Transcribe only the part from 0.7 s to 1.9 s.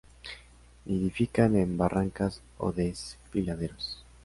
Nidifican en